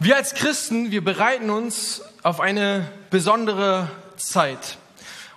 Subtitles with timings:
[0.00, 4.78] Wir als Christen, wir bereiten uns auf eine besondere Zeit.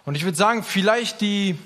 [0.06, 1.58] Und ich würde sagen, vielleicht die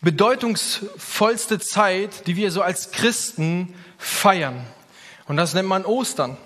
[0.00, 4.64] bedeutungsvollste Zeit, die wir so als Christen feiern.
[5.26, 6.36] Und das nennt man Ostern.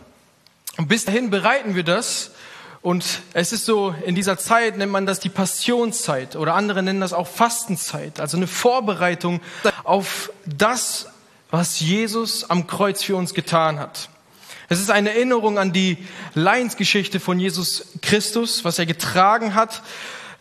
[0.77, 2.33] Und bis dahin bereiten wir das.
[2.81, 7.01] Und es ist so, in dieser Zeit nennt man das die Passionszeit oder andere nennen
[7.01, 8.21] das auch Fastenzeit.
[8.21, 9.41] Also eine Vorbereitung
[9.85, 11.07] auf das,
[11.51, 14.09] was Jesus am Kreuz für uns getan hat.
[14.69, 15.97] Es ist eine Erinnerung an die
[16.35, 19.83] Leidensgeschichte von Jesus Christus, was er getragen hat,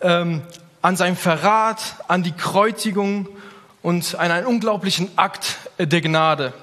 [0.02, 0.42] ähm,
[0.82, 3.30] an seinen Verrat, an die Kreuzigung
[3.82, 6.54] und an einen unglaublichen Akt der Gnade.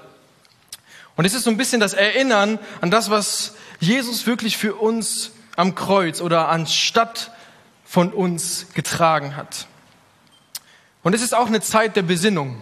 [1.17, 5.31] Und es ist so ein bisschen das Erinnern an das, was Jesus wirklich für uns
[5.57, 7.31] am Kreuz oder anstatt
[7.85, 9.67] von uns getragen hat.
[11.03, 12.57] Und es ist auch eine Zeit der Besinnung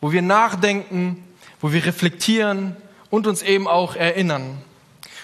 [0.00, 1.24] wo wir nachdenken,
[1.60, 2.76] wo wir reflektieren
[3.10, 4.62] und uns eben auch erinnern.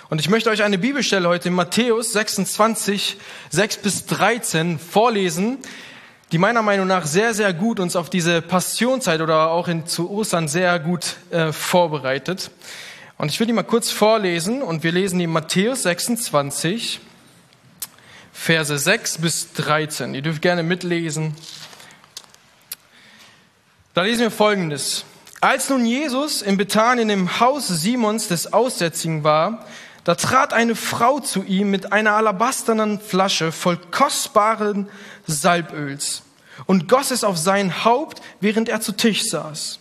[0.09, 3.17] Und ich möchte euch eine Bibelstelle heute in Matthäus 26,
[3.51, 5.59] 6 bis 13 vorlesen,
[6.33, 10.11] die meiner Meinung nach sehr, sehr gut uns auf diese Passionszeit oder auch in, zu
[10.11, 12.51] Ostern sehr gut äh, vorbereitet.
[13.19, 17.00] Und ich will die mal kurz vorlesen und wir lesen die Matthäus 26,
[18.33, 20.14] Verse 6 bis 13.
[20.14, 21.34] Ihr dürft gerne mitlesen.
[23.95, 25.06] Da lesen wir Folgendes.
[25.41, 29.64] Als nun Jesus in Bethanien im Haus Simons des Aussätzigen war,
[30.05, 34.89] da trat eine Frau zu ihm mit einer alabasternen Flasche voll kostbaren
[35.27, 36.23] Salböls
[36.67, 39.80] und goss es auf sein Haupt, während er zu Tisch saß.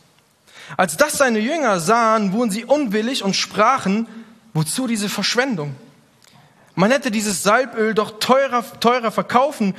[0.77, 4.07] Als das seine Jünger sahen, wurden sie unwillig und sprachen,
[4.53, 5.75] wozu diese Verschwendung?
[6.75, 9.75] Man hätte dieses Salböl doch teurer, teurer verkaufen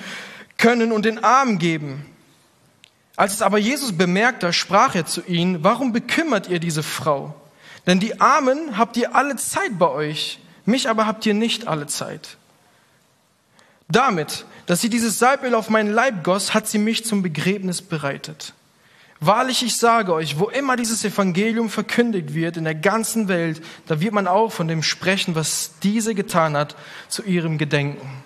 [0.56, 2.06] können und den Armen geben.
[3.16, 7.34] Als es aber Jesus bemerkte, sprach er zu ihnen, warum bekümmert ihr diese Frau?
[7.86, 11.86] Denn die Armen habt ihr alle Zeit bei euch, mich aber habt ihr nicht alle
[11.86, 12.36] Zeit.
[13.88, 18.52] Damit, dass sie dieses Salböl auf meinen Leib goss, hat sie mich zum Begräbnis bereitet.
[19.20, 24.00] Wahrlich, ich sage euch, wo immer dieses Evangelium verkündigt wird in der ganzen Welt, da
[24.00, 26.76] wird man auch von dem sprechen, was diese getan hat,
[27.08, 28.22] zu ihrem Gedenken.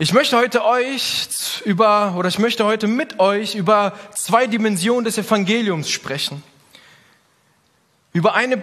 [0.00, 1.28] Ich möchte heute euch
[1.64, 6.42] über, oder ich möchte heute mit euch über zwei Dimensionen des Evangeliums sprechen.
[8.12, 8.62] Über eine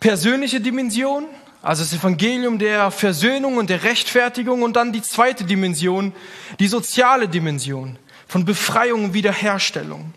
[0.00, 1.26] persönliche Dimension,
[1.62, 6.12] also das Evangelium der Versöhnung und der Rechtfertigung und dann die zweite Dimension,
[6.58, 10.14] die soziale Dimension von Befreiung und Wiederherstellung.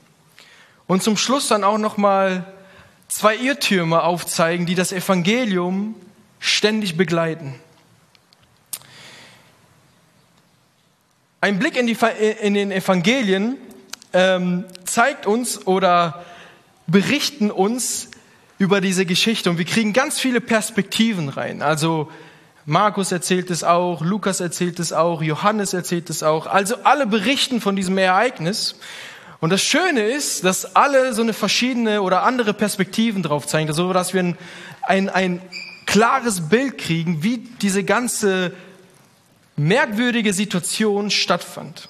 [0.88, 2.52] Und zum Schluss dann auch nochmal
[3.08, 5.96] zwei Irrtümer aufzeigen, die das Evangelium
[6.40, 7.56] ständig begleiten.
[11.42, 11.98] Ein Blick in, die,
[12.42, 13.58] in den Evangelien
[14.14, 16.26] ähm, zeigt uns oder
[16.88, 18.10] berichten uns
[18.58, 21.62] über diese Geschichte und wir kriegen ganz viele Perspektiven rein.
[21.62, 22.12] Also
[22.70, 26.46] Markus erzählt es auch, Lukas erzählt es auch, Johannes erzählt es auch.
[26.46, 28.76] Also alle berichten von diesem Ereignis.
[29.40, 33.92] Und das Schöne ist, dass alle so eine verschiedene oder andere Perspektiven drauf zeigen, so
[33.92, 34.38] dass wir ein,
[34.84, 35.42] ein, ein
[35.88, 38.54] klares Bild kriegen, wie diese ganze
[39.56, 41.90] merkwürdige Situation stattfand.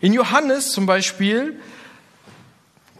[0.00, 1.60] In Johannes zum Beispiel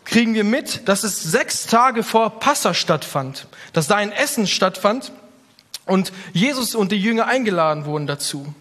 [0.04, 5.12] kriegen wir mit, dass es sechs Tage vor Passa stattfand, dass da ein Essen stattfand
[5.86, 8.54] und Jesus und die Jünger eingeladen wurden dazu.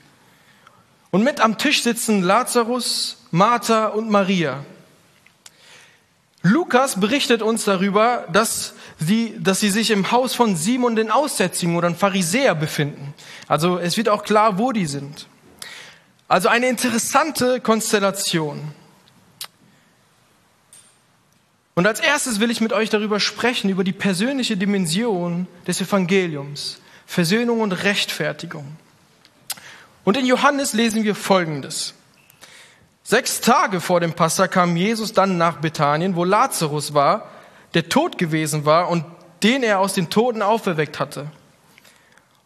[1.11, 4.65] Und mit am Tisch sitzen Lazarus, Martha und Maria.
[6.41, 11.77] Lukas berichtet uns darüber, dass sie, dass sie sich im Haus von Simon den Aussätzigen
[11.77, 13.13] oder ein Pharisäer befinden.
[13.47, 15.27] Also es wird auch klar, wo die sind.
[16.27, 18.73] Also eine interessante Konstellation.
[21.75, 26.79] Und als erstes will ich mit euch darüber sprechen, über die persönliche Dimension des Evangeliums,
[27.05, 28.65] Versöhnung und Rechtfertigung.
[30.03, 31.93] Und in Johannes lesen wir Folgendes.
[33.03, 37.29] Sechs Tage vor dem Passa kam Jesus dann nach Bethanien, wo Lazarus war,
[37.73, 39.05] der tot gewesen war und
[39.43, 41.27] den er aus den Toten auferweckt hatte.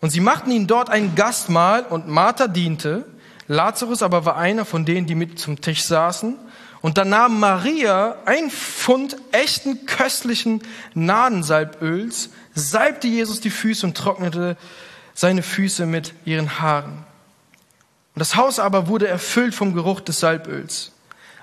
[0.01, 3.05] Und sie machten ihn dort ein Gastmahl und Martha diente,
[3.47, 6.37] Lazarus aber war einer von denen, die mit zum Tisch saßen.
[6.81, 10.61] Und dann nahm Maria ein Pfund echten köstlichen
[10.93, 14.57] Nadensalböls, salbte Jesus die Füße und trocknete
[15.13, 17.05] seine Füße mit ihren Haaren.
[18.15, 20.91] Und das Haus aber wurde erfüllt vom Geruch des Salböls.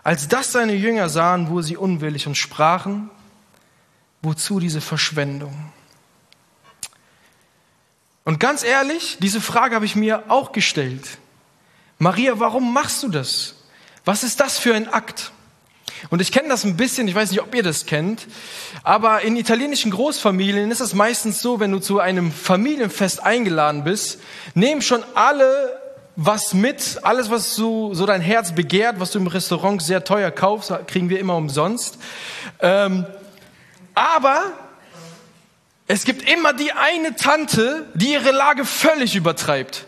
[0.02, 3.10] Als das seine Jünger sahen, wurden sie unwillig und sprachen,
[4.22, 5.72] wozu diese Verschwendung?
[8.24, 11.18] Und ganz ehrlich, diese Frage habe ich mir auch gestellt.
[11.98, 13.54] Maria, warum machst du das?
[14.04, 15.32] Was ist das für ein Akt?
[16.10, 18.26] Und ich kenne das ein bisschen, ich weiß nicht, ob ihr das kennt,
[18.82, 24.20] aber in italienischen Großfamilien ist es meistens so, wenn du zu einem Familienfest eingeladen bist,
[24.54, 25.80] nehmen schon alle
[26.16, 30.30] was mit, alles, was du, so dein Herz begehrt, was du im Restaurant sehr teuer
[30.30, 31.98] kaufst, kriegen wir immer umsonst.
[32.60, 33.04] Ähm,
[33.94, 34.52] aber
[35.86, 39.86] es gibt immer die eine Tante, die ihre Lage völlig übertreibt.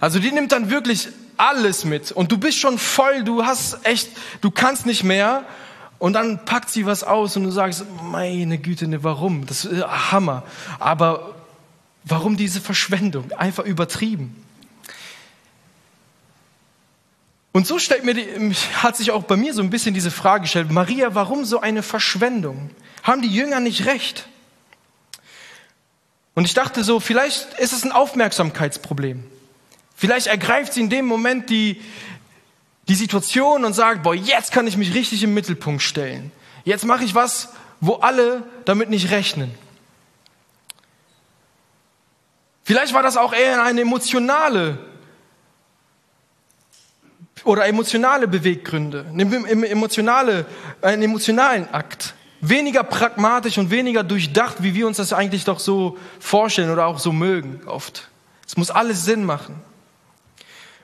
[0.00, 4.08] Also die nimmt dann wirklich alles mit und du bist schon voll, du hast echt,
[4.40, 5.44] du kannst nicht mehr
[5.98, 9.46] und dann packt sie was aus und du sagst, meine Güte, ne, warum?
[9.46, 10.42] Das ist Hammer.
[10.78, 11.34] Aber
[12.04, 13.32] warum diese Verschwendung?
[13.32, 14.42] Einfach übertrieben.
[17.52, 20.42] Und so stellt mir die, hat sich auch bei mir so ein bisschen diese Frage
[20.42, 22.70] gestellt, Maria, warum so eine Verschwendung?
[23.02, 24.28] Haben die Jünger nicht recht?
[26.34, 29.24] Und ich dachte so, vielleicht ist es ein Aufmerksamkeitsproblem.
[29.96, 31.80] Vielleicht ergreift sie in dem Moment die,
[32.86, 36.30] die Situation und sagt, boah, jetzt kann ich mich richtig im Mittelpunkt stellen.
[36.64, 37.48] Jetzt mache ich was,
[37.80, 39.52] wo alle damit nicht rechnen.
[42.62, 44.78] Vielleicht war das auch eher eine emotionale
[47.44, 50.46] oder emotionale Beweggründe, emotionale,
[50.82, 52.14] einen emotionalen Akt.
[52.40, 56.98] Weniger pragmatisch und weniger durchdacht, wie wir uns das eigentlich doch so vorstellen oder auch
[56.98, 58.08] so mögen oft.
[58.46, 59.62] Es muss alles Sinn machen.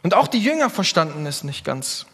[0.02, 2.06] Und auch die Jünger verstanden es nicht ganz.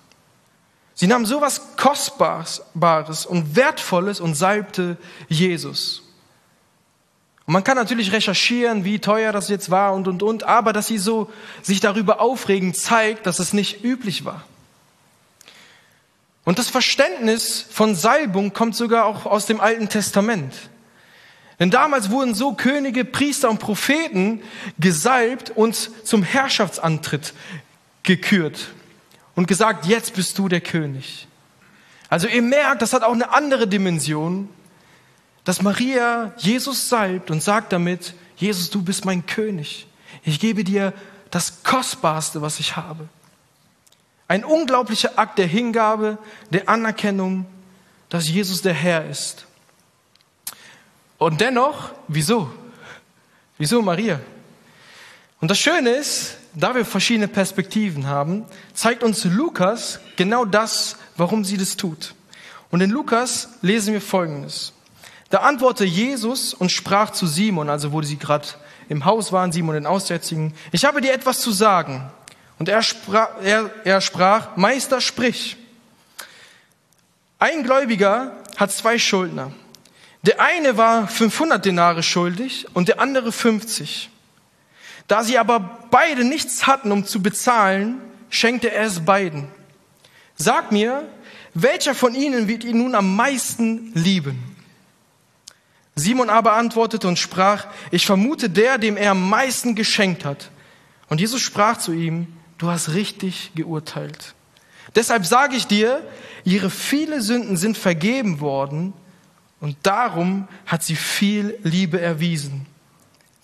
[0.95, 4.97] Sie nahmen sowas Kostbares und Wertvolles und salbte
[5.29, 6.03] Jesus.
[7.47, 10.89] Und man kann natürlich recherchieren, wie teuer das jetzt war und, und, und, aber dass
[10.89, 11.31] sie so
[11.63, 14.45] sich darüber aufregen, zeigt, dass es nicht üblich war.
[16.45, 20.55] Und das Verständnis von Salbung kommt sogar auch aus dem Alten Testament.
[21.61, 24.43] Denn damals wurden so Könige, Priester und Propheten
[24.79, 27.35] gesalbt und zum Herrschaftsantritt
[28.09, 28.73] gekürt
[29.37, 31.29] und gesagt, jetzt bist du der König.
[32.09, 34.49] Also ihr merkt, das hat auch eine andere Dimension
[35.49, 39.87] dass Maria Jesus salbt und sagt damit, Jesus, du bist mein König.
[40.23, 40.93] Ich gebe dir
[41.31, 43.09] das Kostbarste, was ich habe.
[44.29, 46.19] Ein unglaublicher Akt der Hingabe,
[46.51, 47.47] der Anerkennung,
[48.11, 49.47] dass Jesus der Herr ist.
[51.17, 52.53] Und dennoch, wieso?
[53.57, 54.21] Wieso Maria?
[55.41, 58.45] Und das Schöne ist, da wir verschiedene Perspektiven haben,
[58.75, 62.15] zeigt uns Lukas genau das, warum sie das tut.
[62.71, 64.73] Und in Lukas lesen wir Folgendes.
[65.31, 68.49] Da antwortete Jesus und sprach zu Simon, also wo sie gerade
[68.89, 72.11] im Haus waren, Simon den Aussätzigen, ich habe dir etwas zu sagen.
[72.59, 75.57] Und er sprach, er, er sprach, Meister, sprich.
[77.39, 79.53] Ein Gläubiger hat zwei Schuldner.
[80.23, 84.11] Der eine war 500 Denare schuldig und der andere 50.
[85.09, 85.59] Da sie aber
[85.91, 88.01] beide nichts hatten, um zu bezahlen,
[88.31, 89.49] schenkte er es beiden.
[90.37, 91.09] Sag mir,
[91.55, 94.57] welcher von ihnen wird ihn nun am meisten lieben?
[95.97, 100.51] Simon aber antwortete und sprach, ich vermute der, dem er am meisten geschenkt hat.
[101.09, 102.29] Und Jesus sprach zu ihm,
[102.59, 104.35] du hast richtig geurteilt.
[104.95, 106.07] Deshalb sage ich dir,
[106.45, 108.93] ihre viele Sünden sind vergeben worden
[109.61, 112.67] und darum hat sie viel Liebe erwiesen.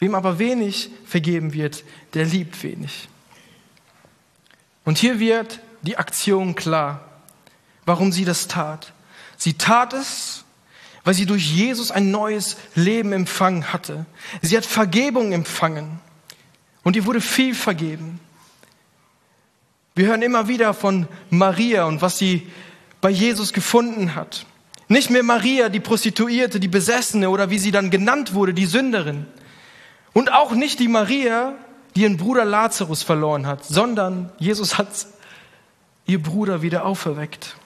[0.05, 3.09] Wem aber wenig vergeben wird, der liebt wenig.
[4.85, 7.09] Und hier wird die Aktion klar,
[7.87, 8.93] warum sie das tat.
[9.39, 10.45] Sie tat es,
[11.05, 14.05] weil sie durch Jesus ein neues Leben empfangen hatte.
[14.43, 16.01] Sie hat Vergebung empfangen
[16.83, 18.21] und ihr wurde viel vergeben.
[19.95, 22.47] Wir hören immer wieder von Maria und was sie
[23.01, 24.45] bei Jesus gefunden hat.
[24.89, 29.25] Nicht mehr Maria, die Prostituierte, die Besessene oder wie sie dann genannt wurde, die Sünderin.
[30.15, 31.55] Und auch nicht die Maria,
[31.95, 34.89] die ihren Bruder Lazarus verloren hat, sondern Jesus hat
[36.07, 37.57] ihr Bruder wieder auferweckt.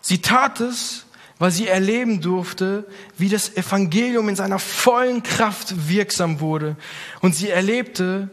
[0.00, 1.06] Sie tat es,
[1.38, 2.86] weil sie erleben durfte,
[3.16, 6.76] wie das Evangelium in seiner vollen Kraft wirksam wurde.
[7.20, 8.30] Und sie erlebte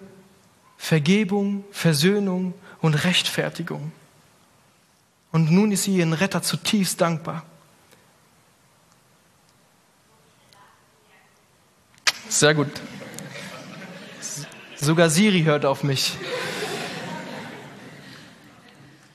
[0.77, 3.91] Vergebung, Versöhnung und Rechtfertigung.
[5.31, 7.43] Und nun ist sie ihren Retter zutiefst dankbar.
[12.29, 12.69] Sehr gut.
[14.75, 16.13] Sogar Siri hört auf mich.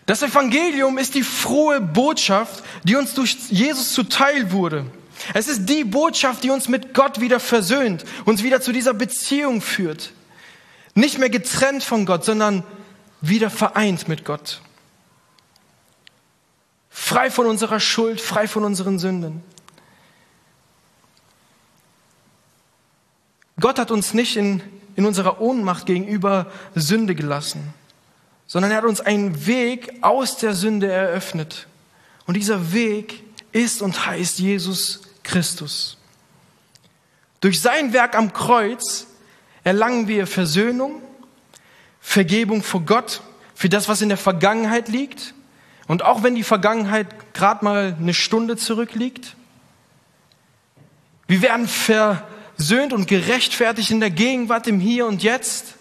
[0.04, 4.85] Das Evangelium ist die frohe Botschaft, die uns durch Jesus zuteil wurde.
[5.33, 9.62] Es ist die Botschaft, die uns mit Gott wieder versöhnt, uns wieder zu dieser Beziehung
[9.62, 10.12] führt.
[10.94, 12.64] Nicht mehr getrennt von Gott, sondern
[13.21, 14.61] wieder vereint mit Gott.
[16.90, 19.42] Frei von unserer Schuld, frei von unseren Sünden.
[23.61, 24.63] Gott hat uns nicht in,
[24.97, 27.75] in unserer Ohnmacht gegenüber Sünde gelassen
[28.47, 31.67] sondern er hat uns einen Weg aus der Sünde eröffnet.
[32.27, 35.97] Und dieser Weg ist und heißt Jesus Christus.
[37.41, 39.07] Durch sein Werk am Kreuz
[39.63, 41.03] erlangen wir Versöhnung,
[42.01, 43.23] Vergebung vor Gott
[43.55, 45.35] für das, was in der Vergangenheit liegt.
[45.87, 49.37] Und auch wenn die Vergangenheit gerade mal eine Stunde zurückliegt,
[51.27, 51.67] wir werden
[52.57, 55.75] versöhnt und gerechtfertigt in der Gegenwart, im Hier und Jetzt.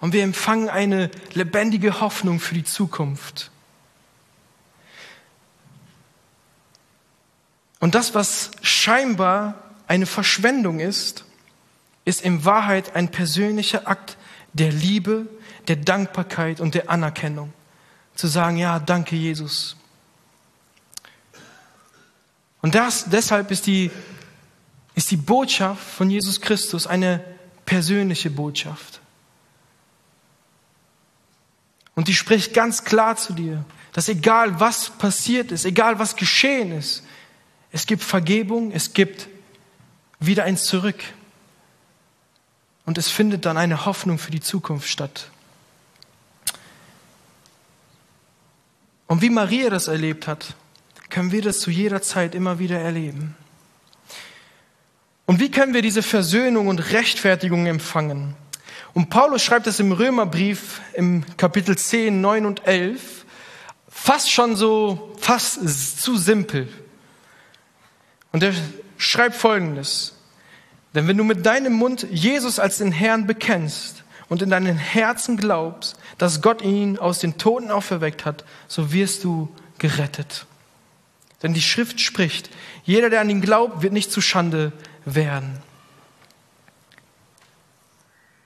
[0.00, 3.50] Und wir empfangen eine lebendige Hoffnung für die Zukunft.
[7.78, 9.54] Und das, was scheinbar
[9.86, 11.24] eine Verschwendung ist,
[12.04, 14.16] ist in Wahrheit ein persönlicher Akt
[14.52, 15.26] der Liebe,
[15.68, 17.52] der Dankbarkeit und der Anerkennung.
[18.14, 19.76] Zu sagen, ja, danke Jesus.
[22.60, 23.90] Und das, deshalb ist die,
[24.94, 27.24] ist die Botschaft von Jesus Christus eine
[27.64, 29.00] persönliche Botschaft.
[31.94, 36.72] Und die spricht ganz klar zu dir, dass egal was passiert ist, egal was geschehen
[36.72, 37.02] ist,
[37.70, 39.28] es gibt Vergebung, es gibt
[40.20, 41.02] wieder eins zurück.
[42.84, 45.30] Und es findet dann eine Hoffnung für die Zukunft statt.
[49.06, 50.54] Und wie Maria das erlebt hat,
[51.10, 53.36] können wir das zu jeder Zeit immer wieder erleben.
[55.32, 58.34] Und wie können wir diese Versöhnung und Rechtfertigung empfangen?
[58.92, 63.24] Und Paulus schreibt es im Römerbrief im Kapitel 10, 9 und 11
[63.88, 66.68] fast schon so, fast zu simpel.
[68.32, 68.52] Und er
[68.98, 70.16] schreibt Folgendes.
[70.94, 75.38] Denn wenn du mit deinem Mund Jesus als den Herrn bekennst und in deinem Herzen
[75.38, 79.48] glaubst, dass Gott ihn aus den Toten auferweckt hat, so wirst du
[79.78, 80.44] gerettet.
[81.42, 82.50] Denn die Schrift spricht,
[82.84, 84.72] jeder, der an ihn glaubt, wird nicht zu Schande
[85.04, 85.58] werden.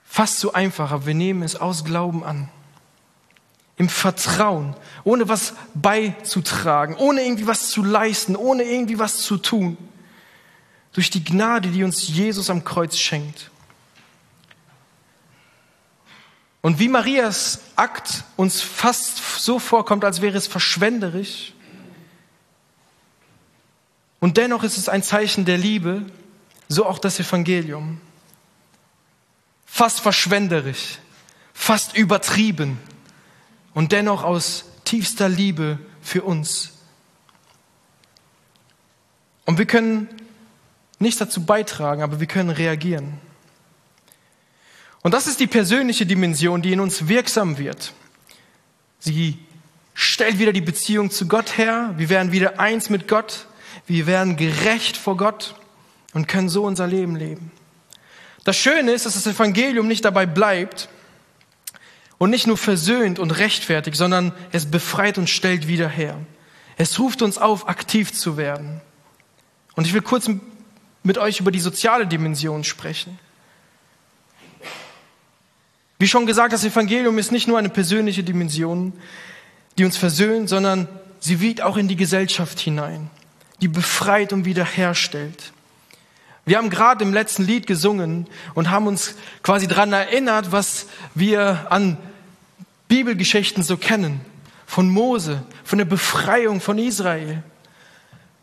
[0.04, 2.48] Fast so einfach, aber wir nehmen es aus Glauben an.
[3.76, 9.76] Im Vertrauen, ohne was beizutragen, ohne irgendwie was zu leisten, ohne irgendwie was zu tun
[10.96, 13.50] durch die Gnade, die uns Jesus am Kreuz schenkt.
[16.62, 21.52] Und wie Marias Akt uns fast so vorkommt, als wäre es verschwenderisch,
[24.20, 26.06] und dennoch ist es ein Zeichen der Liebe,
[26.68, 28.00] so auch das Evangelium.
[29.64, 30.98] Fast verschwenderisch,
[31.52, 32.78] fast übertrieben
[33.74, 36.72] und dennoch aus tiefster Liebe für uns.
[39.44, 40.08] Und wir können
[40.98, 43.20] nichts dazu beitragen, aber wir können reagieren.
[45.02, 47.92] Und das ist die persönliche Dimension, die in uns wirksam wird.
[48.98, 49.38] Sie
[49.94, 51.94] stellt wieder die Beziehung zu Gott her.
[51.96, 53.46] Wir werden wieder eins mit Gott.
[53.86, 55.54] Wir werden gerecht vor Gott
[56.16, 57.52] und können so unser Leben leben.
[58.42, 60.88] Das Schöne ist, dass das Evangelium nicht dabei bleibt
[62.16, 66.18] und nicht nur versöhnt und rechtfertigt, sondern es befreit und stellt wieder her.
[66.78, 68.80] Es ruft uns auf, aktiv zu werden.
[69.74, 70.30] Und ich will kurz
[71.02, 73.18] mit euch über die soziale Dimension sprechen.
[75.98, 78.94] Wie schon gesagt, das Evangelium ist nicht nur eine persönliche Dimension,
[79.76, 80.88] die uns versöhnt, sondern
[81.20, 83.10] sie wiegt auch in die Gesellschaft hinein,
[83.60, 85.52] die befreit und wiederherstellt.
[86.46, 90.86] Wir haben gerade im letzten Lied gesungen und haben uns quasi daran erinnert, was
[91.16, 91.98] wir an
[92.86, 94.20] Bibelgeschichten so kennen.
[94.64, 97.42] Von Mose, von der Befreiung von Israel,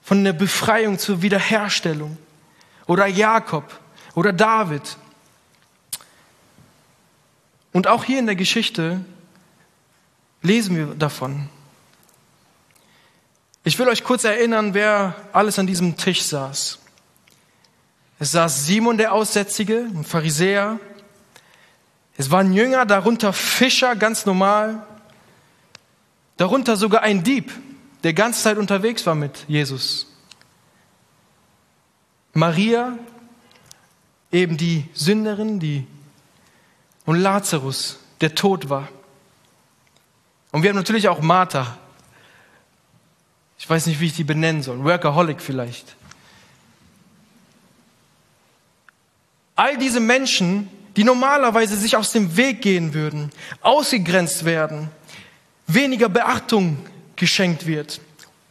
[0.03, 2.17] von der Befreiung zur Wiederherstellung
[2.88, 3.79] oder Jakob
[4.15, 4.98] oder David.
[7.72, 9.00] Und auch hier in der Geschichte
[10.41, 11.48] lesen wir davon.
[13.63, 16.83] Ich will euch kurz erinnern, wer alles an diesem Tisch saß.
[18.20, 20.79] Es saß Simon der Aussätzige, ein Pharisäer.
[22.17, 24.86] Es waren Jünger, darunter Fischer, ganz normal.
[26.38, 27.51] Darunter sogar ein Dieb,
[28.03, 30.08] der ganze Zeit unterwegs war mit Jesus.
[32.34, 32.98] Maria,
[34.32, 35.86] eben die Sünderin, die
[37.05, 38.88] und Lazarus, der tot war.
[40.51, 41.77] Und wir haben natürlich auch Martha.
[43.58, 44.84] Ich weiß nicht, wie ich die benennen soll.
[44.84, 45.96] Workaholic vielleicht.
[49.55, 53.31] All diese Menschen, die normalerweise sich aus dem Weg gehen würden,
[53.62, 54.89] ausgegrenzt werden,
[55.67, 56.77] weniger Beachtung
[57.15, 58.01] geschenkt wird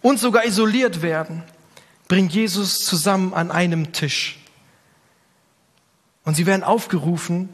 [0.01, 1.43] und sogar isoliert werden,
[2.09, 4.39] bringt Jesus zusammen an einem Tisch.
[6.25, 7.49] Und sie werden aufgerufen,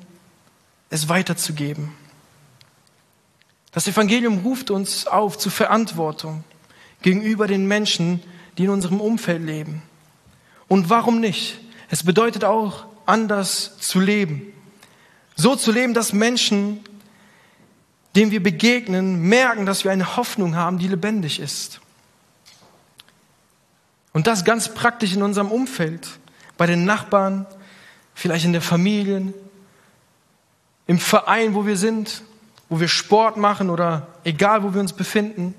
[0.91, 1.93] es weiterzugeben.
[3.73, 6.45] Das Evangelium ruft uns auf zu Verantwortung
[7.03, 8.23] gegenüber den Menschen,
[8.57, 9.83] die in unserem Umfeld leben.
[10.67, 11.61] Und warum nicht?
[11.89, 14.53] Es bedeutet auch, anders zu leben.
[15.35, 16.85] So zu leben, dass Menschen,
[18.15, 21.81] denen wir begegnen, merken, dass wir eine Hoffnung haben, die lebendig ist.
[24.13, 26.09] Und das ganz praktisch in unserem Umfeld,
[26.57, 27.47] bei den Nachbarn,
[28.15, 29.33] vielleicht in der Familie,
[30.87, 32.23] im Verein, wo wir sind,
[32.69, 35.55] wo wir Sport machen oder egal, wo wir uns befinden,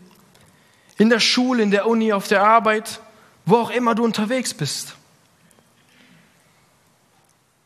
[0.98, 3.00] in der Schule, in der Uni, auf der Arbeit,
[3.46, 4.96] wo auch immer du unterwegs bist.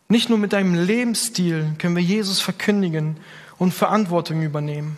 [0.07, 3.17] Nicht nur mit deinem Lebensstil können wir Jesus verkündigen
[3.57, 4.97] und Verantwortung übernehmen,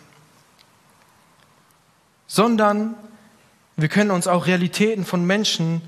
[2.26, 2.94] sondern
[3.76, 5.82] wir können uns auch Realitäten von Menschen,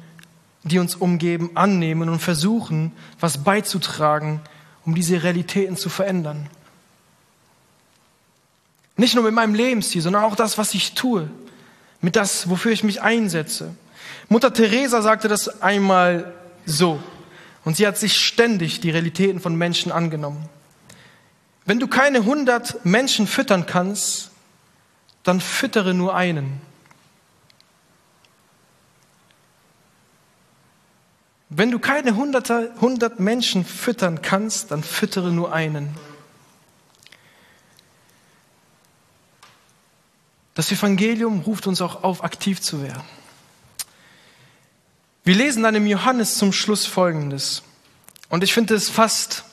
[0.62, 4.40] die uns umgeben, annehmen und versuchen, was beizutragen,
[4.84, 6.48] um diese Realitäten zu verändern.
[8.96, 11.30] Nicht nur mit meinem Lebensstil, sondern auch das, was ich tue,
[12.00, 13.74] mit das, wofür ich mich einsetze.
[14.28, 16.34] Mutter Teresa sagte das einmal
[16.66, 17.00] so.
[17.68, 20.48] Und sie hat sich ständig die Realitäten von Menschen angenommen.
[21.66, 24.30] Wenn du keine hundert Menschen füttern kannst,
[25.22, 26.62] dann füttere nur einen.
[31.50, 35.94] Wenn du keine hundert Menschen füttern kannst, dann füttere nur einen.
[40.54, 43.17] Das Evangelium ruft uns auch auf, aktiv zu werden.
[45.28, 47.62] Wir lesen dann im Johannes zum Schluss Folgendes.
[48.30, 49.44] Und ich finde es fast,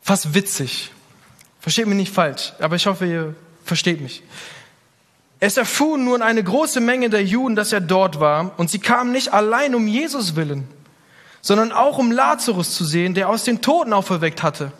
[0.00, 0.90] fast witzig.
[1.60, 4.24] Versteht mich nicht falsch, aber ich hoffe, ihr versteht mich.
[5.38, 9.12] Es erfuhren nun eine große Menge der Juden, dass er dort war, und sie kamen
[9.12, 10.66] nicht allein um Jesus willen,
[11.40, 14.72] sondern auch um Lazarus zu sehen, der aus den Toten auferweckt hatte.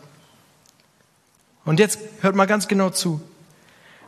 [1.65, 3.21] Und jetzt hört mal ganz genau zu.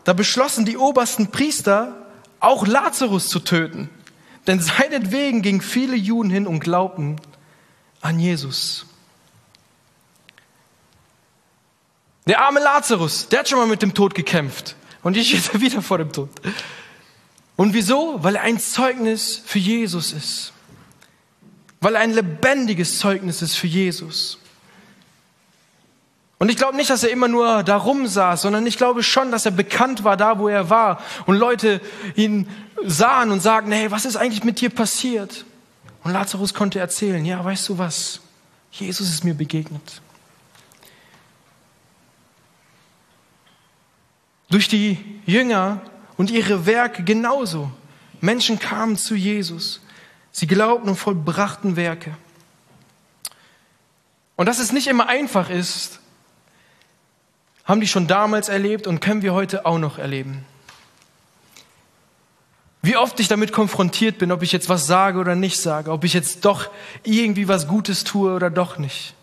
[0.03, 1.95] Da beschlossen die obersten Priester,
[2.41, 3.89] auch Lazarus zu töten.
[4.47, 7.17] Denn seinetwegen gingen viele Juden hin und glaubten
[8.01, 8.87] an Jesus.
[12.27, 14.77] Der arme Lazarus, der hat schon mal mit dem Tod gekämpft.
[15.03, 16.31] Und jetzt steht er wieder vor dem Tod.
[17.57, 18.23] Und wieso?
[18.23, 20.53] Weil er ein Zeugnis für Jesus ist.
[21.81, 24.39] Weil er ein lebendiges Zeugnis ist für Jesus.
[26.45, 29.47] Und ich glaube nicht, dass er immer nur da rumsaß, sondern ich glaube schon, dass
[29.47, 31.01] er bekannt war da, wo er war.
[31.25, 31.81] Und Leute
[32.17, 32.51] ihn
[32.85, 35.47] sahen und sagten, hey, was ist eigentlich mit dir passiert?
[36.03, 38.21] Und Lazarus konnte erzählen, ja, weißt du was?
[38.73, 40.03] Jesus ist mir begegnet.
[44.51, 45.81] Durch die Jünger
[46.19, 47.71] und ihre Werke genauso.
[48.21, 49.81] Menschen kamen zu Jesus.
[50.31, 52.15] Sie glaubten und vollbrachten Werke.
[54.37, 56.01] Und dass es nicht immer einfach ist,
[57.65, 60.45] haben die schon damals erlebt und können wir heute auch noch erleben.
[62.83, 66.05] Wie oft ich damit konfrontiert bin, ob ich jetzt was sage oder nicht sage, ob
[66.05, 66.69] ich jetzt doch
[67.03, 69.15] irgendwie was Gutes tue oder doch nicht.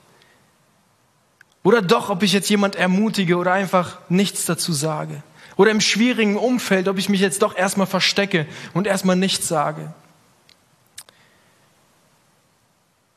[1.63, 5.21] Oder doch, ob ich jetzt jemand ermutige oder einfach nichts dazu sage.
[5.57, 9.93] Oder im schwierigen Umfeld, ob ich mich jetzt doch erstmal verstecke und erstmal nichts sage.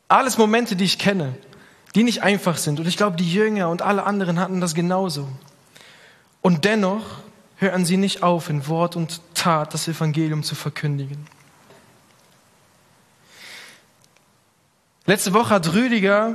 [0.09, 1.35] Alles Momente, die ich kenne
[1.95, 2.81] die nicht einfach sind.
[2.81, 5.29] Und ich glaube, die Jünger und alle anderen hatten das genauso.
[6.43, 7.05] Und dennoch
[7.57, 11.27] hören sie nicht auf, in Wort und Tat das Evangelium zu verkündigen.
[15.07, 16.35] Letzte Woche hat Rüdiger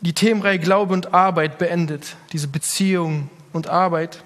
[0.00, 4.22] die Themenreihe Glaube und Arbeit beendet, diese Beziehung und Arbeit.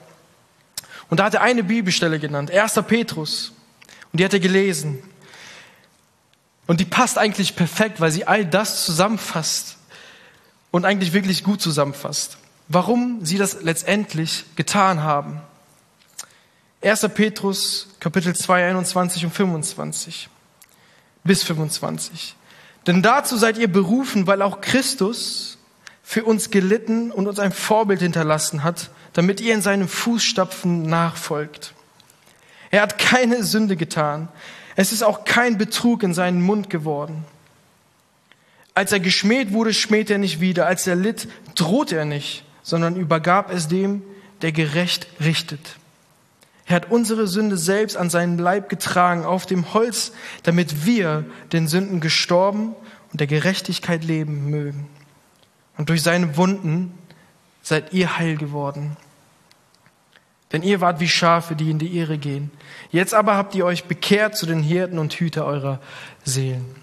[1.10, 2.80] Und da hat er eine Bibelstelle genannt, 1.
[2.88, 3.52] Petrus.
[4.10, 5.02] Und die hat er gelesen.
[6.66, 9.76] Und die passt eigentlich perfekt, weil sie all das zusammenfasst,
[10.72, 15.40] und eigentlich wirklich gut zusammenfasst, warum sie das letztendlich getan haben.
[16.82, 17.08] 1.
[17.14, 20.28] Petrus Kapitel 2, 21 und 25
[21.22, 22.34] bis 25.
[22.88, 25.58] Denn dazu seid ihr berufen, weil auch Christus
[26.02, 31.74] für uns gelitten und uns ein Vorbild hinterlassen hat, damit ihr in seinen Fußstapfen nachfolgt.
[32.72, 34.28] Er hat keine Sünde getan.
[34.74, 37.24] Es ist auch kein Betrug in seinen Mund geworden.
[38.74, 40.66] Als er geschmäht wurde, schmäht er nicht wieder.
[40.66, 44.02] Als er litt, droht er nicht, sondern übergab es dem,
[44.40, 45.76] der gerecht richtet.
[46.66, 51.68] Er hat unsere Sünde selbst an seinen Leib getragen auf dem Holz, damit wir den
[51.68, 52.74] Sünden gestorben
[53.10, 54.88] und der Gerechtigkeit leben mögen.
[55.76, 56.94] Und durch seine Wunden
[57.62, 58.96] seid ihr heil geworden.
[60.52, 62.50] Denn ihr wart wie Schafe, die in die Irre gehen.
[62.90, 65.80] Jetzt aber habt ihr euch bekehrt zu den Hirten und Hüter eurer
[66.24, 66.81] Seelen.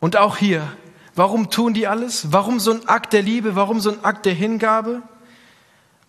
[0.00, 0.72] Und auch hier,
[1.14, 2.32] warum tun die alles?
[2.32, 3.54] Warum so ein Akt der Liebe?
[3.54, 5.02] Warum so ein Akt der Hingabe?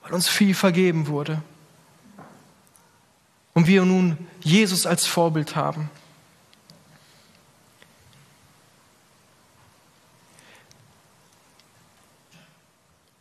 [0.01, 1.41] Weil uns viel vergeben wurde.
[3.53, 5.89] Und wir nun Jesus als Vorbild haben.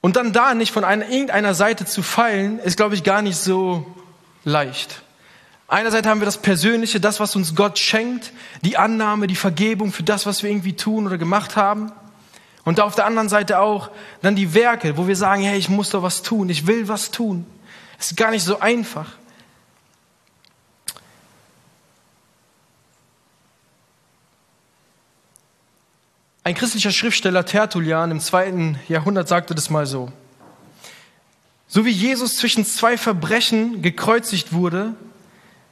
[0.00, 3.36] Und dann da nicht von einer, irgendeiner Seite zu fallen, ist, glaube ich, gar nicht
[3.36, 3.84] so
[4.44, 5.02] leicht.
[5.70, 10.02] Einerseits haben wir das Persönliche, das, was uns Gott schenkt, die Annahme, die Vergebung für
[10.02, 11.92] das, was wir irgendwie tun oder gemacht haben.
[12.64, 15.90] Und auf der anderen Seite auch dann die Werke, wo wir sagen, hey, ich muss
[15.90, 17.46] doch was tun, ich will was tun.
[18.00, 19.12] Es ist gar nicht so einfach.
[26.42, 30.10] Ein christlicher Schriftsteller Tertullian im zweiten Jahrhundert sagte das mal so.
[31.68, 34.96] So wie Jesus zwischen zwei Verbrechen gekreuzigt wurde,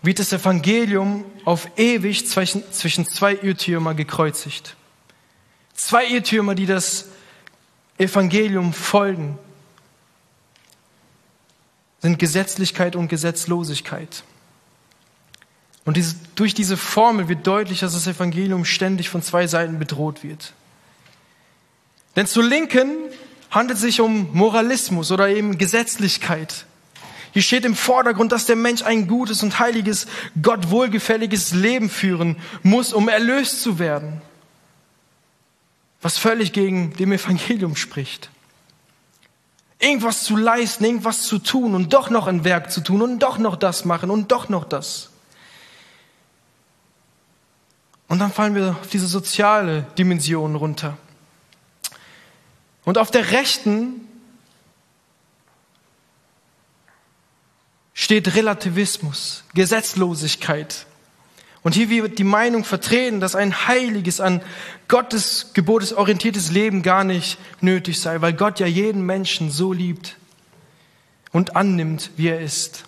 [0.03, 4.77] wird das Evangelium auf ewig zwischen, zwischen zwei Irrtümer gekreuzigt.
[5.75, 7.07] Zwei Irrtümer, die das
[7.99, 9.39] Evangelium folgen,
[12.01, 14.23] sind Gesetzlichkeit und Gesetzlosigkeit.
[15.85, 20.23] Und diese, durch diese Formel wird deutlich, dass das Evangelium ständig von zwei Seiten bedroht
[20.23, 20.53] wird.
[22.15, 22.97] Denn zu Linken
[23.51, 26.67] handelt es sich um Moralismus oder eben Gesetzlichkeit.
[27.39, 30.09] Hier steht im Vordergrund, dass der Mensch ein gutes und heiliges,
[30.43, 34.21] Gott wohlgefälliges Leben führen muss, um erlöst zu werden.
[36.03, 38.29] Was völlig gegen dem Evangelium spricht.
[39.79, 43.39] Irgendwas zu leisten, irgendwas zu tun und doch noch ein Werk zu tun und doch
[43.39, 45.11] noch das machen und doch noch das.
[48.09, 50.99] Und dann fallen wir auf diese soziale Dimension runter.
[52.85, 54.08] Und auf der rechten
[57.99, 60.87] steht Relativismus, Gesetzlosigkeit.
[61.65, 64.41] Und hier wird die Meinung vertreten, dass ein heiliges, an
[64.87, 70.17] Gottes Gebotes orientiertes Leben gar nicht nötig sei, weil Gott ja jeden Menschen so liebt
[71.33, 72.85] und annimmt, wie er ist.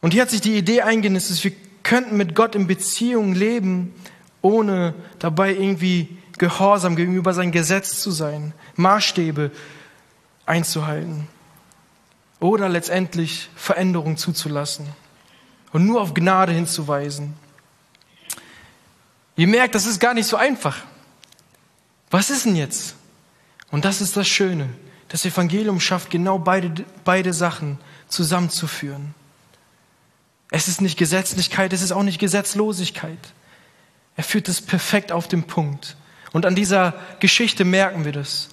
[0.00, 1.52] Und hier hat sich die Idee eingenistet, wir
[1.82, 3.92] könnten mit Gott in Beziehung leben,
[4.40, 9.50] ohne dabei irgendwie gehorsam gegenüber sein Gesetz zu sein, Maßstäbe
[10.46, 11.26] einzuhalten
[12.40, 14.86] oder letztendlich Veränderung zuzulassen
[15.72, 17.34] und nur auf Gnade hinzuweisen.
[19.36, 20.82] Ihr merkt, das ist gar nicht so einfach.
[22.10, 22.94] Was ist denn jetzt?
[23.70, 24.68] Und das ist das Schöne.
[25.08, 29.14] Das Evangelium schafft genau beide, beide Sachen zusammenzuführen.
[30.50, 33.18] Es ist nicht Gesetzlichkeit, es ist auch nicht Gesetzlosigkeit.
[34.16, 35.96] Er führt es perfekt auf den Punkt.
[36.32, 38.48] Und an dieser Geschichte merken wir das.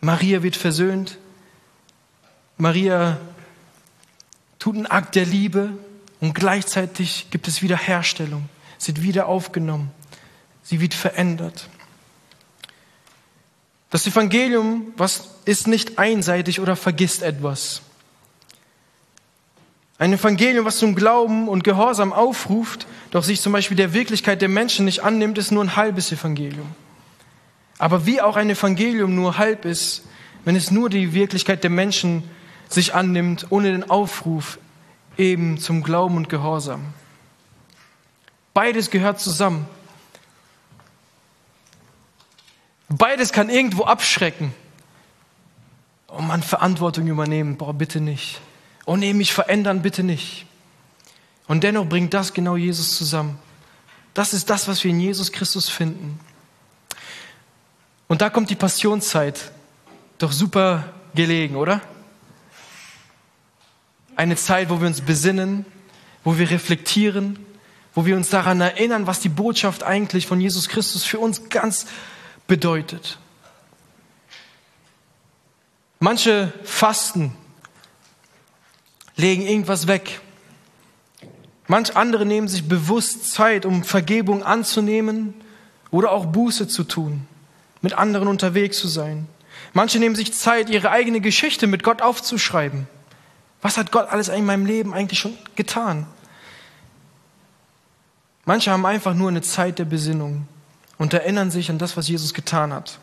[0.00, 1.18] Maria wird versöhnt,
[2.58, 3.18] Maria
[4.58, 5.72] tut einen Akt der Liebe
[6.20, 8.48] und gleichzeitig gibt es Wiederherstellung.
[8.78, 9.90] Sie wird wieder aufgenommen.
[10.62, 11.68] Sie wird verändert.
[13.90, 17.82] Das Evangelium was ist nicht einseitig oder vergisst etwas.
[19.98, 24.48] Ein Evangelium, was zum Glauben und Gehorsam aufruft, doch sich zum Beispiel der Wirklichkeit der
[24.48, 26.74] Menschen nicht annimmt, ist nur ein halbes Evangelium.
[27.78, 30.02] Aber wie auch ein Evangelium nur halb ist,
[30.44, 32.24] wenn es nur die Wirklichkeit der Menschen
[32.68, 34.58] sich annimmt, ohne den Aufruf
[35.16, 36.94] eben zum Glauben und Gehorsam.
[38.54, 39.66] Beides gehört zusammen.
[42.88, 44.54] Beides kann irgendwo abschrecken.
[46.08, 48.40] Oh man, Verantwortung übernehmen, boah, bitte nicht.
[48.86, 50.46] Oh nee, mich verändern, bitte nicht.
[51.48, 53.38] Und dennoch bringt das genau Jesus zusammen.
[54.14, 56.18] Das ist das, was wir in Jesus Christus finden.
[58.08, 59.52] Und da kommt die Passionszeit.
[60.18, 61.82] Doch super gelegen, oder?
[64.16, 65.64] Eine Zeit, wo wir uns besinnen,
[66.24, 67.38] wo wir reflektieren,
[67.94, 71.86] wo wir uns daran erinnern, was die Botschaft eigentlich von Jesus Christus für uns ganz
[72.46, 73.18] bedeutet.
[75.98, 77.34] Manche fasten,
[79.16, 80.20] legen irgendwas weg.
[81.68, 85.34] Manch andere nehmen sich bewusst Zeit, um Vergebung anzunehmen
[85.90, 87.26] oder auch Buße zu tun,
[87.80, 89.26] mit anderen unterwegs zu sein.
[89.72, 92.88] Manche nehmen sich Zeit, ihre eigene Geschichte mit Gott aufzuschreiben.
[93.66, 96.06] Was hat Gott alles in meinem Leben eigentlich schon getan?
[98.44, 100.46] Manche haben einfach nur eine Zeit der Besinnung
[100.98, 103.00] und erinnern sich an das, was Jesus getan hat.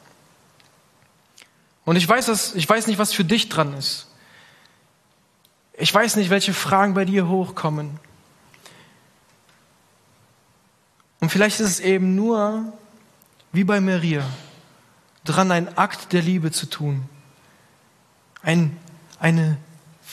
[1.83, 4.07] Und ich weiß, dass, ich weiß nicht, was für dich dran ist.
[5.73, 7.99] Ich weiß nicht, welche Fragen bei dir hochkommen.
[11.19, 12.71] Und vielleicht ist es eben nur,
[13.51, 14.23] wie bei Maria,
[15.25, 17.09] dran, einen Akt der Liebe zu tun.
[18.41, 18.77] Ein,
[19.19, 19.57] eine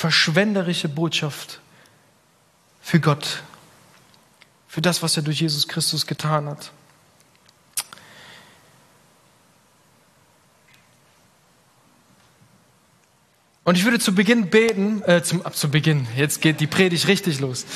[0.00, 1.60] verschwenderische Botschaft
[2.80, 3.42] für Gott,
[4.66, 6.72] für das, was er durch Jesus Christus getan hat.
[13.64, 17.06] Und ich würde zu Beginn beten, äh, zum, ab zu Beginn, jetzt geht die Predigt
[17.06, 17.66] richtig los.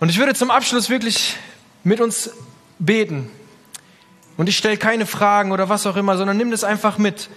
[0.00, 1.36] Und ich würde zum Abschluss wirklich
[1.84, 2.30] mit uns
[2.80, 3.30] beten.
[4.36, 7.30] Und ich stelle keine Fragen oder was auch immer, sondern nimm das einfach mit.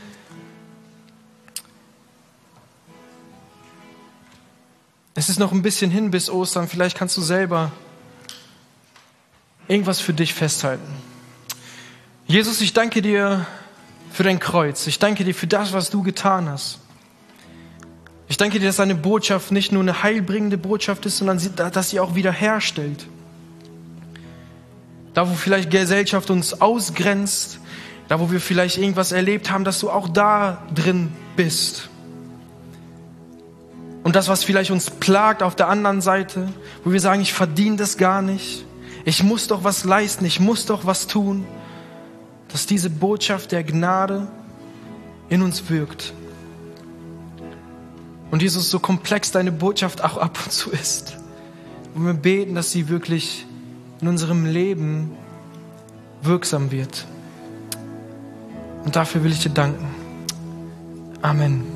[5.21, 6.67] Es ist noch ein bisschen hin bis Ostern.
[6.67, 7.71] Vielleicht kannst du selber
[9.67, 10.91] irgendwas für dich festhalten.
[12.25, 13.45] Jesus, ich danke dir
[14.11, 14.87] für dein Kreuz.
[14.87, 16.79] Ich danke dir für das, was du getan hast.
[18.29, 21.99] Ich danke dir, dass deine Botschaft nicht nur eine heilbringende Botschaft ist, sondern dass sie
[21.99, 23.05] auch wiederherstellt.
[25.13, 27.59] Da, wo vielleicht Gesellschaft uns ausgrenzt,
[28.07, 31.90] da, wo wir vielleicht irgendwas erlebt haben, dass du auch da drin bist.
[34.11, 36.49] Und das, was vielleicht uns plagt auf der anderen Seite,
[36.83, 38.65] wo wir sagen, ich verdiene das gar nicht,
[39.05, 41.45] ich muss doch was leisten, ich muss doch was tun,
[42.49, 44.27] dass diese Botschaft der Gnade
[45.29, 46.11] in uns wirkt.
[48.31, 51.15] Und Jesus, so komplex deine Botschaft auch ab und zu ist.
[51.95, 53.45] Und wir beten, dass sie wirklich
[54.01, 55.15] in unserem Leben
[56.21, 57.07] wirksam wird.
[58.83, 59.87] Und dafür will ich dir danken.
[61.21, 61.70] Amen.